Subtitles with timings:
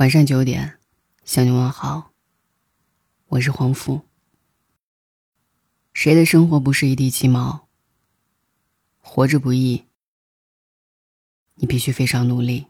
[0.00, 0.78] 晚上九点，
[1.24, 2.12] 向你问好。
[3.28, 4.00] 我是黄甫。
[5.92, 7.68] 谁的生活不是一地鸡毛？
[9.02, 9.84] 活着不易，
[11.56, 12.64] 你必须非常努力。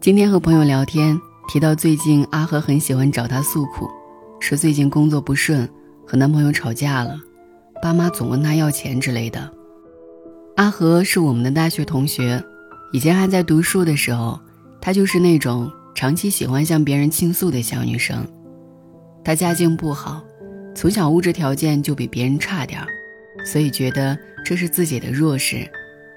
[0.00, 3.86] 今天和朋友聊天，提到最近阿和很喜欢找他诉苦，
[4.40, 5.70] 说最近工作不顺，
[6.06, 7.20] 和男朋友吵架了，
[7.82, 9.61] 爸妈总问他要钱之类的。
[10.62, 12.40] 阿和是我们的大学同学，
[12.92, 14.38] 以前还在读书的时候，
[14.80, 18.24] 她就是那种长期喜欢向别人倾诉的小女生。
[19.24, 20.22] 她家境不好，
[20.72, 22.86] 从小物质条件就比别人差点儿，
[23.44, 25.68] 所以觉得这是自己的弱势，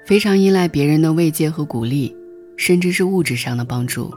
[0.06, 2.14] 非常依赖别人的慰藉和鼓励，
[2.56, 4.14] 甚至是物质上的帮助。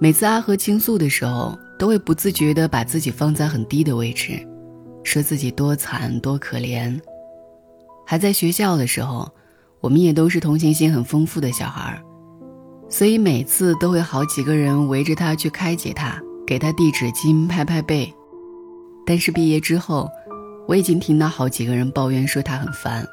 [0.00, 4.40] 每次阿和倾诉的时候，都会不自觉地把自己放在很低的位置，
[5.04, 6.98] 说自己多惨多可怜。
[8.10, 9.30] 还在学校的时候，
[9.82, 12.02] 我们也都是同情心很丰富的小孩儿
[12.88, 18.10] 所以每次都会好几个人围着他去开解他，给他递纸巾、拍拍背。
[19.04, 20.08] 但是毕业之后，
[20.66, 23.06] 我已经听到好几个人抱怨说他很烦，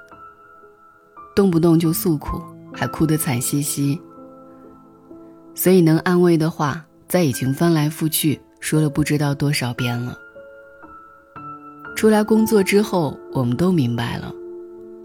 [1.35, 2.41] 动不动就诉苦，
[2.73, 3.99] 还哭得惨兮兮。
[5.53, 10.17] 所以能安慰的话，在已经翻来覆去说了不知道多少遍了。
[11.97, 14.33] 出来工作之后，我们都明白了。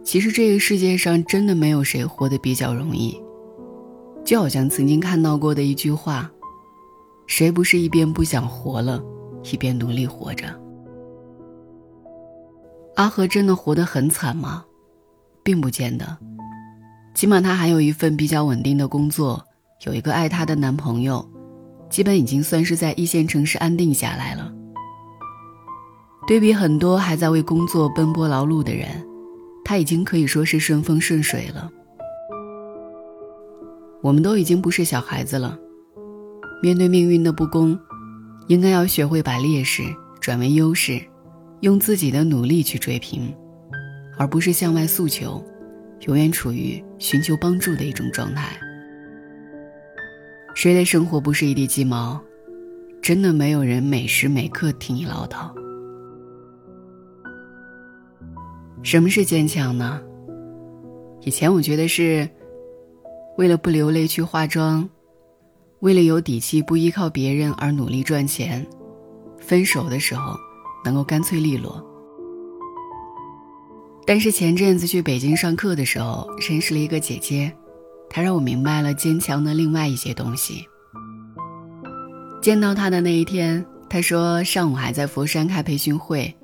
[0.03, 3.21] 其实这个世界上真的没有谁活得比较容易，
[4.25, 6.29] 就好像曾经看到过的一句话
[7.29, 9.01] ：“谁不是一边不想活了，
[9.53, 10.47] 一边努力活着？”
[12.97, 14.65] 阿和真的活得很惨吗？
[15.43, 16.19] 并不见得，
[17.15, 19.43] 起码她还有一份比较稳定的工作，
[19.87, 21.25] 有一个爱她的男朋友，
[21.89, 24.53] 基本已经算是在一线城市安定下来了。
[26.27, 29.07] 对比很多还在为工作奔波劳碌的人。
[29.65, 31.71] 他已经可以说是顺风顺水了。
[34.03, 35.59] 我们都已经不是小孩子了，
[36.63, 37.79] 面对命运的不公，
[38.49, 39.83] 应该要学会把劣势
[40.21, 41.01] 转为优势，
[41.61, 43.35] 用自己的努力去追平，
[44.17, 45.45] 而不是向外诉求，
[46.07, 48.59] 永远处于寻求帮助的一种状态。
[50.55, 52.21] 谁的生活不是一地鸡毛？
[53.03, 55.51] 真的没有人每时每刻听你唠叨。
[58.83, 60.01] 什么是坚强呢？
[61.23, 62.29] 以前我觉得是，
[63.37, 64.89] 为了不流泪去化妆，
[65.81, 68.67] 为了有底气不依靠别人而努力赚钱，
[69.39, 70.35] 分手的时候
[70.85, 71.87] 能够干脆利落。
[74.07, 77.53] 但是前阵子去北京上课的时候，认识了一个姐姐，
[78.09, 80.67] 她让我明白了坚强的另外一些东西。
[82.41, 86.35] 见到她的那一天，她说上午还在佛山开培训会。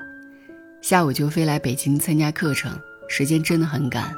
[0.82, 2.78] 下午就飞来北京参加课程，
[3.08, 4.12] 时间真的很赶。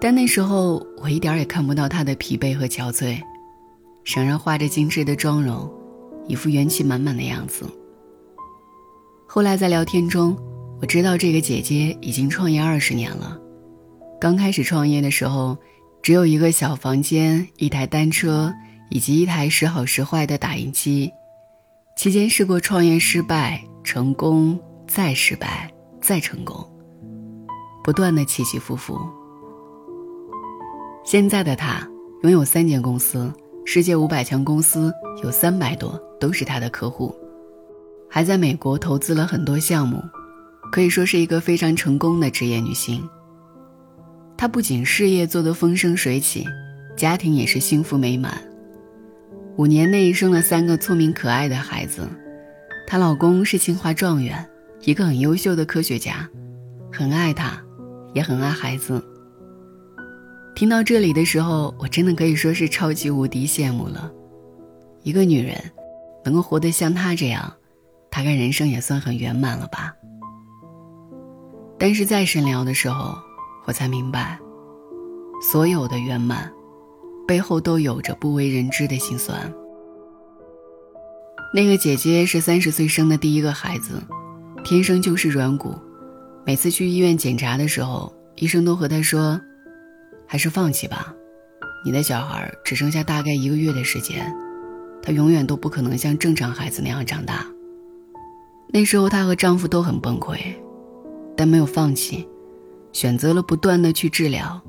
[0.00, 3.20] 但那时候我一点也看不到他的疲惫和憔悴，
[4.04, 5.70] 仍然画着精致的妆容，
[6.26, 7.66] 一副元气满满的样子。
[9.26, 10.36] 后来在聊天中，
[10.80, 13.38] 我知道这个姐姐已经创业二十年了。
[14.20, 15.58] 刚开始创业的时候，
[16.02, 18.52] 只有一个小房间、一台单车
[18.90, 21.10] 以及一台时好时坏的打印机。
[21.96, 24.58] 期间试过创业失败、成功。
[24.92, 26.68] 再失败，再成功，
[27.84, 28.98] 不断的起起伏伏。
[31.04, 31.88] 现在的他
[32.24, 33.32] 拥有三间公司，
[33.64, 34.92] 世界五百强公司
[35.22, 37.14] 有三百多都是他的客户，
[38.08, 40.02] 还在美国投资了很多项目，
[40.72, 43.08] 可以说是一个非常成功的职业女性。
[44.36, 46.44] 她不仅事业做得风生水起，
[46.96, 48.42] 家庭也是幸福美满，
[49.56, 52.08] 五年内生了三个聪明可爱的孩子，
[52.88, 54.44] 她老公是清华状元。
[54.82, 56.28] 一个很优秀的科学家，
[56.90, 57.62] 很爱他，
[58.14, 59.02] 也很爱孩子。
[60.54, 64.10] 听到这里的时候，我真的可以说是超级无敌羡慕了。
[65.02, 65.56] 一个女人
[66.24, 67.52] 能够活得像她这样，
[68.10, 69.94] 大概人生也算很圆满了吧。
[71.78, 73.14] 但是在深聊的时候，
[73.66, 74.38] 我才明白，
[75.50, 76.50] 所有的圆满，
[77.26, 79.52] 背后都有着不为人知的心酸。
[81.54, 84.02] 那个姐姐是三十岁生的第一个孩子。
[84.62, 85.74] 天生就是软骨，
[86.46, 89.40] 每次去医院检查的时候，医生都和他说
[90.26, 91.12] ：“还是放弃吧，
[91.84, 94.32] 你的小孩只剩下大概一个月的时间，
[95.02, 97.44] 他永远都不可能像正常孩子那样长大。”
[98.72, 100.38] 那时候她和丈夫都很崩溃，
[101.36, 102.28] 但没有放弃，
[102.92, 104.62] 选择了不断的去治疗。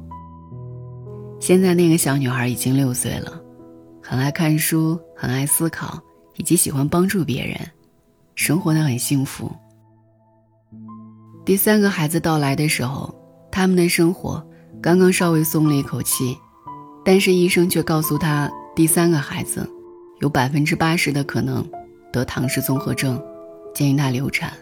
[1.39, 3.39] 现在那个小女孩已经六岁了，
[4.01, 6.01] 很爱看书，很爱思考，
[6.37, 7.55] 以及喜欢帮助别人，
[8.33, 9.51] 生活的很幸福。
[11.43, 13.13] 第三个孩子到来的时候，
[13.51, 14.45] 他们的生活
[14.81, 16.37] 刚刚稍微松了一口气，
[17.03, 19.67] 但是医生却告诉他，第三个孩子
[20.19, 21.67] 有百分之八十的可能
[22.11, 23.21] 得唐氏综合症，
[23.73, 24.53] 建议她流产。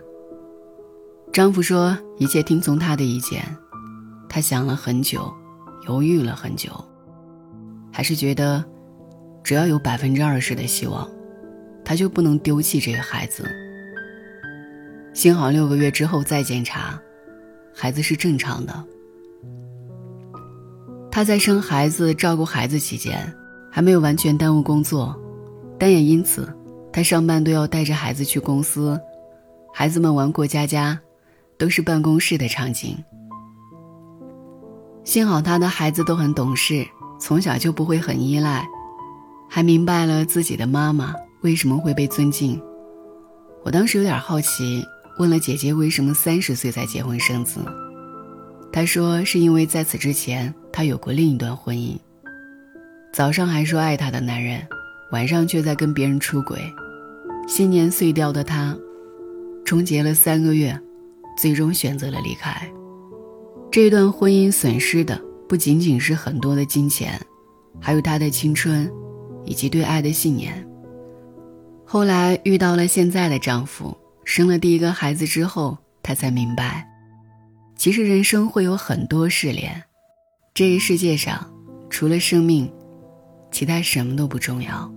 [1.33, 3.43] 丈夫说一切听从她的意见，
[4.29, 5.31] 她想了很久，
[5.85, 6.71] 犹豫了很久，
[7.91, 8.63] 还是觉得
[9.43, 11.05] 只要有百分之二十的希望，
[11.83, 13.43] 她就不能丢弃这个孩子。
[15.19, 16.97] 幸好六个月之后再检查。
[17.75, 18.85] 孩子是正常的。
[21.11, 23.29] 他在生孩子、照顾孩子期间，
[23.69, 25.13] 还没有完全耽误工作，
[25.77, 26.47] 但也因此，
[26.89, 28.97] 他上班都要带着孩子去公司，
[29.73, 30.97] 孩子们玩过家家，
[31.57, 32.97] 都是办公室的场景。
[35.03, 36.87] 幸好他的孩子都很懂事，
[37.19, 38.65] 从小就不会很依赖，
[39.49, 42.57] 还明白了自己的妈妈为什么会被尊敬。
[43.63, 44.81] 我当时有点好奇。
[45.19, 47.59] 问了姐姐为什么三十岁才结婚生子，
[48.71, 51.97] 她说是因为在此之前她有过另一段婚姻，
[53.11, 54.65] 早上还说爱她的男人，
[55.11, 56.57] 晚上却在跟别人出轨，
[57.49, 58.73] 信念碎掉的她，
[59.65, 60.79] 终结了三个月，
[61.37, 62.65] 最终选择了离开。
[63.69, 67.19] 这段婚姻损失的不仅仅是很多的金钱，
[67.81, 68.89] 还有她的青春，
[69.43, 70.65] 以及对爱的信念。
[71.83, 73.93] 后来遇到了现在的丈夫。
[74.29, 76.87] 生了第一个孩子之后，他才明白，
[77.75, 79.81] 其实人生会有很多试炼，
[80.53, 81.51] 这个世界上
[81.89, 82.71] 除了生命，
[83.49, 84.87] 其他什么都不重要。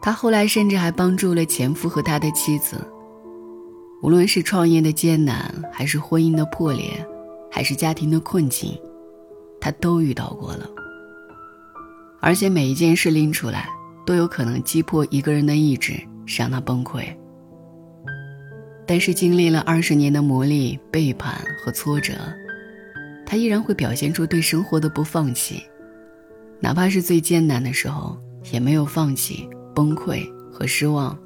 [0.00, 2.76] 他后来甚至还帮助了前夫和他的妻子，
[4.00, 7.04] 无论是创业的艰难，还是婚姻的破裂，
[7.50, 8.80] 还是家庭的困境，
[9.60, 10.70] 他都遇到过了。
[12.20, 13.68] 而且每一件事拎出来，
[14.06, 17.12] 都有可能击破一个人的意志，让他崩溃。
[18.90, 22.12] 但是经历了二十年的磨砺、背叛和挫折，
[23.24, 25.62] 他依然会表现出对生活的不放弃，
[26.58, 28.18] 哪怕是最艰难的时候，
[28.50, 31.16] 也没有放弃、崩溃和失望。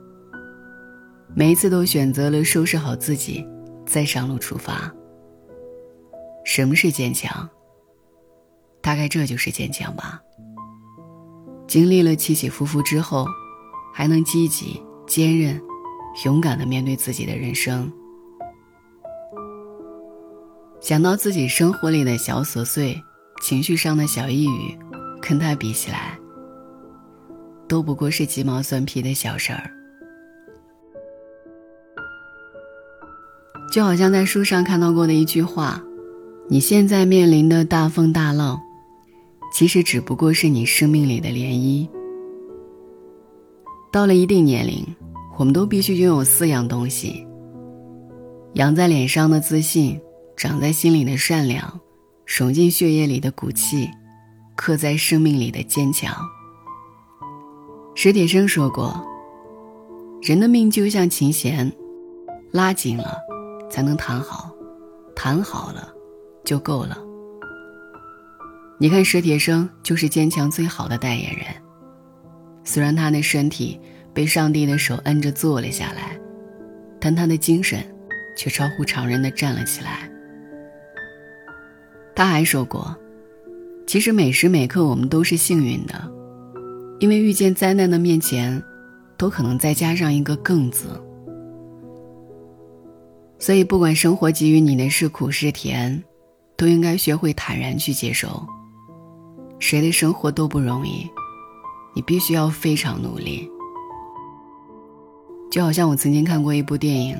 [1.34, 3.42] 每一次都选择了收拾好自己，
[3.86, 4.92] 再上路出发。
[6.44, 7.48] 什么是坚强？
[8.82, 10.20] 大概这就是坚强吧。
[11.66, 13.26] 经历了起起伏伏之后，
[13.94, 15.58] 还能积极、坚韧。
[16.24, 17.90] 勇敢的面对自己的人生。
[20.80, 23.02] 想到自己生活里的小琐碎、
[23.42, 24.78] 情绪上的小抑郁，
[25.20, 26.18] 跟他比起来，
[27.66, 29.70] 都不过是鸡毛蒜皮的小事儿。
[33.72, 35.82] 就好像在书上看到过的一句话
[36.48, 38.60] ：“你现在面临的大风大浪，
[39.52, 41.88] 其实只不过是你生命里的涟漪。”
[43.90, 44.86] 到了一定年龄。
[45.36, 47.26] 我们都必须拥有四样东西：
[48.54, 50.00] 扬在脸上的自信，
[50.36, 51.80] 长在心里的善良，
[52.24, 53.90] 融进血液里的骨气，
[54.56, 56.14] 刻在生命里的坚强。
[57.96, 58.94] 史铁生说过
[60.22, 61.72] ：“人的命就像琴弦，
[62.52, 63.18] 拉紧了
[63.68, 64.52] 才能弹好，
[65.16, 65.92] 弹好了
[66.44, 66.98] 就够了。”
[68.78, 71.46] 你看，史铁生就是坚强最好的代言人。
[72.64, 73.80] 虽然他的身体，
[74.14, 76.16] 被上帝的手摁着坐了下来，
[77.00, 77.84] 但他的精神
[78.36, 80.08] 却超乎常人的站了起来。
[82.14, 82.96] 他还说过
[83.88, 86.10] ：“其实每时每刻我们都是幸运的，
[87.00, 88.62] 因为遇见灾难的面前，
[89.16, 90.86] 都可能再加上一个‘更’字。
[93.40, 96.02] 所以，不管生活给予你的是苦是甜，
[96.56, 98.46] 都应该学会坦然去接受。
[99.58, 101.10] 谁的生活都不容易，
[101.94, 103.50] 你必须要非常努力。”
[105.54, 107.16] 就好像我曾经看过一部电影，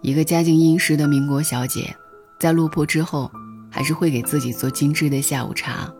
[0.00, 1.92] 一个家境殷实的民国小姐，
[2.38, 3.28] 在落魄之后，
[3.68, 5.92] 还是会给自己做精致的下午茶。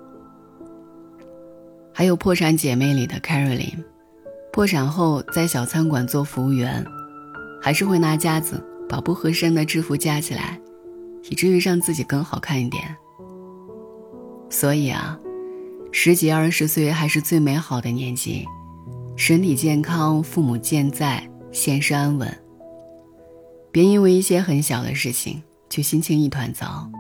[1.93, 3.83] 还有《破产姐妹》里的 Caroline，
[4.53, 6.87] 破产后在小餐馆做服务员，
[7.61, 10.61] 还是会拿夹子把不合身的制服夹起来，
[11.29, 12.85] 以至于让自己更好看一点。
[14.49, 15.19] 所以啊，
[15.91, 18.47] 十几二十岁还是最美好的年纪。
[19.17, 22.29] 身体健康，父母健在，现实安稳。
[23.71, 26.91] 别因为一些很小的事情就心情一团糟。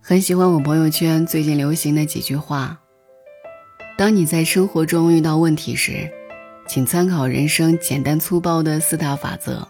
[0.00, 2.80] 很喜欢我朋友圈最近流行的几句话：
[3.96, 6.10] 当你在生活中遇到问题时，
[6.66, 9.68] 请参考人生简单粗暴的四大法则：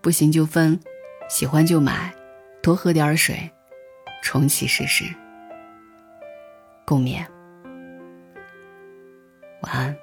[0.00, 0.80] 不行就分，
[1.28, 2.10] 喜欢就买，
[2.62, 3.50] 多喝点水，
[4.22, 5.04] 重启试试。
[6.86, 7.22] 共勉。
[9.72, 10.01] 晚安。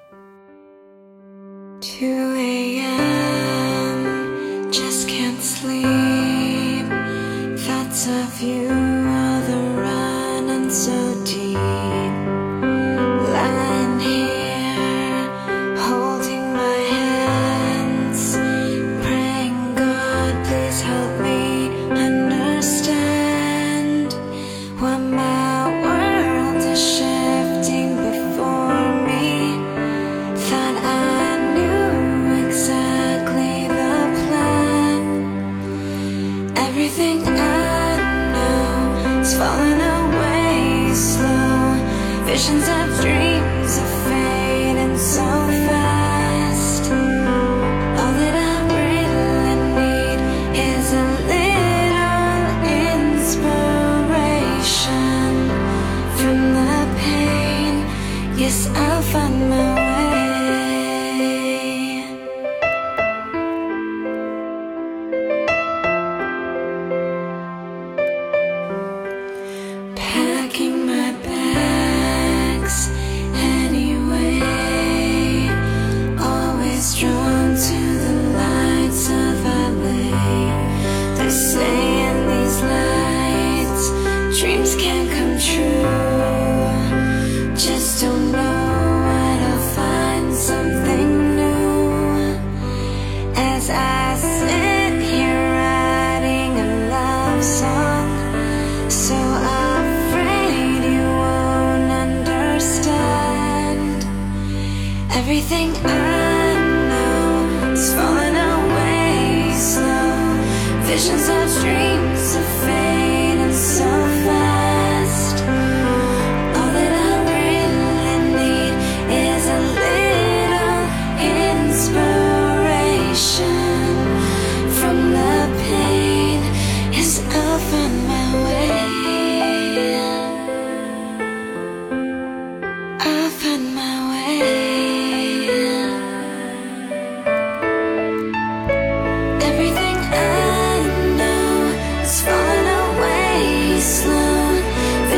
[105.52, 105.89] Everything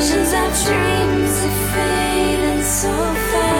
[0.02, 2.90] visions of dreams are fading so
[3.30, 3.51] fast.